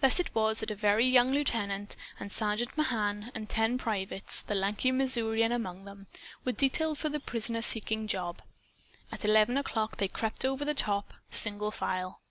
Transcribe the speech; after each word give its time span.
Thus 0.00 0.20
it 0.20 0.32
was 0.32 0.60
that 0.60 0.70
a 0.70 0.76
very 0.76 1.04
young 1.04 1.32
lieutenant 1.32 1.96
and 2.20 2.30
Sergeant 2.30 2.76
Mahan 2.78 3.32
and 3.34 3.50
ten 3.50 3.78
privates 3.78 4.42
the 4.42 4.54
lanky 4.54 4.92
Missourian 4.92 5.50
among 5.50 5.84
them 5.86 6.06
were 6.44 6.52
detailed 6.52 6.98
for 6.98 7.08
the 7.08 7.18
prisoner 7.18 7.60
seeking 7.60 8.06
job. 8.06 8.42
At 9.10 9.24
eleven 9.24 9.56
o'clock, 9.56 9.96
they 9.96 10.06
crept 10.06 10.44
over 10.44 10.64
the 10.64 10.72
top, 10.72 11.14
single 11.32 11.72
file. 11.72 12.22